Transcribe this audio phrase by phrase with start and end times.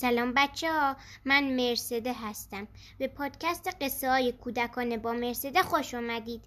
[0.00, 2.68] سلام بچه ها من مرسده هستم.
[2.98, 6.44] به پادکست قصه های کودکانه با مرسده خوش آمدید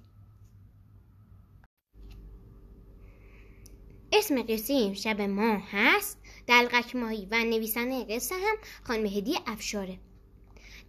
[4.14, 6.18] اسم قصه این شب ما هست
[6.48, 10.00] دلغک ماهی و نویسنده قصه هم خانم هدی افشاره.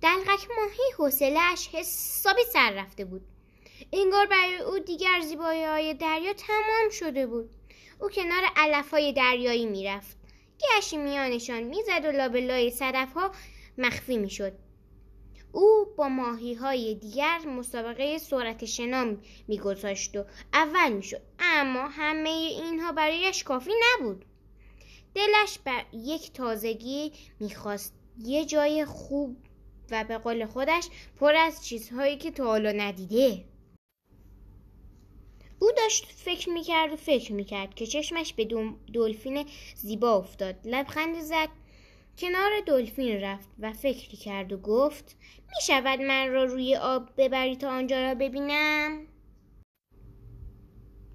[0.00, 3.22] دلغک ماهی حوصلهاش حسابی سر رفته بود.
[3.92, 7.50] انگار برای او دیگر زیبایی های دریا تمام شده بود.
[8.00, 10.21] او کنار علف های دریایی می‌رفت.
[10.62, 13.32] گشی میانشان می‌زد و لابلای صدف ها
[13.78, 14.52] مخفی می‌شد.
[15.52, 19.16] او با ماهی های دیگر مسابقه سرعت شنا
[19.48, 24.24] میگذاشت و اول می‌شد اما همه اینها برایش کافی نبود.
[25.14, 29.36] دلش بر یک تازگی می‌خواست یه جای خوب
[29.90, 30.88] و به قول خودش
[31.20, 33.44] پر از چیزهایی که تا حالا ندیده.
[35.62, 38.48] او داشت فکر می‌کرد و فکر می‌کرد که چشمش به
[38.94, 40.56] دلفین زیبا افتاد.
[40.64, 41.48] لبخند زد
[42.18, 45.16] کنار دلفین رفت و فکری کرد و گفت
[45.56, 49.06] می‌شود من را روی آب ببری تا آنجا را ببینم؟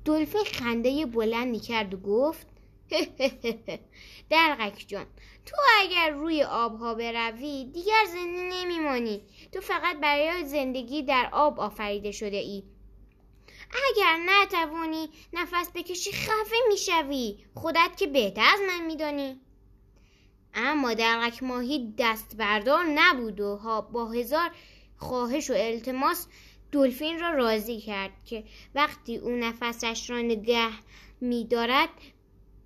[0.06, 2.48] دلفین خنده بلندی کرد و گفت
[4.30, 5.06] درقک جان
[5.46, 9.22] تو اگر روی آبها بروی دیگر زنده نمیمانی.
[9.52, 12.64] تو فقط برای زندگی در آب آفریده شده ای.
[13.72, 17.38] اگر نتوانی نفس بکشی خفه می‌شوی.
[17.56, 19.42] خودت که بهتر از من میدانی.
[20.54, 24.52] اما درقک ماهی دست بردار نبود و با هزار
[24.98, 26.28] خواهش و التماس
[26.72, 28.44] دلفین را راضی کرد که
[28.76, 30.70] وقتی او نفسش را نگه
[31.22, 31.90] میدارد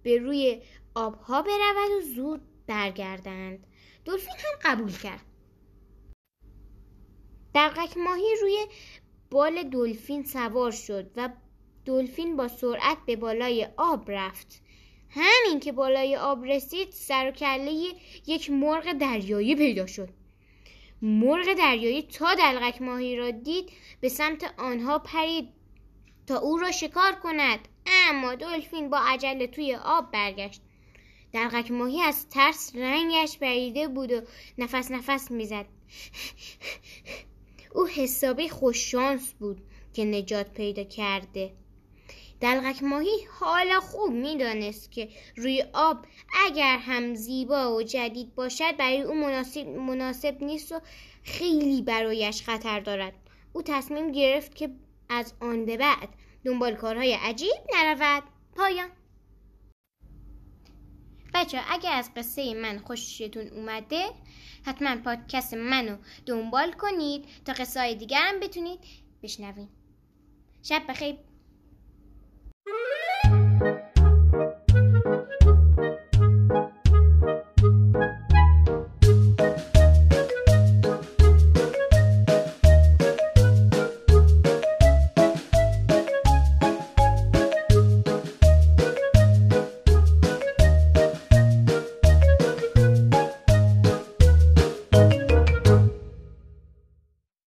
[0.04, 0.62] به روی
[0.96, 3.68] آبها برود و زود برگردند.
[4.06, 5.26] دلفین هم قبول کرد.
[7.54, 8.66] درقک ماهی روی
[9.32, 11.30] بال دلفین سوار شد و
[11.86, 14.62] دلفین با سرعت به بالای آب رفت.
[15.10, 17.72] همین که بالای آب رسید سر و کله
[18.28, 20.10] یک مرغ دریایی پیدا شد.
[21.02, 23.70] مرغ دریایی تا دلغک ماهی را دید
[24.02, 25.50] به سمت آنها پرید
[26.28, 27.60] تا او را شکار کند.
[27.86, 30.62] اما دلفین با عجله توی آب برگشت.
[31.34, 34.22] دلغک ماهی از ترس رنگش پریده بود و
[34.58, 35.66] نفس نفس می‌زد.
[37.74, 39.62] او حسابی خوششانس بود
[39.94, 41.54] که نجات پیدا کرده.
[42.42, 46.06] دلغک ماهی حالا خوب می‌دانست که روی آب
[46.46, 50.80] اگر هم زیبا و جدید باشد برای او مناسب, مناسب نیست و
[51.24, 53.14] خیلی برایش خطر دارد.
[53.54, 54.70] او تصمیم گرفت که
[55.10, 56.10] از آن به بعد
[56.46, 58.24] دنبال کارهای عجیب نرود.
[58.56, 58.90] پایان.
[61.34, 64.06] بچه اگر از قصه من خوشتون اومده
[64.66, 68.80] حتما پادکست منو دنبال کنید تا قصه های دیگرم بتونید
[69.24, 69.70] بشنوید
[70.64, 71.31] شب بخیر.